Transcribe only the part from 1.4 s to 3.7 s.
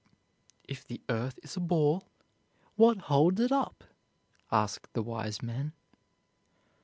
is a ball, what holds it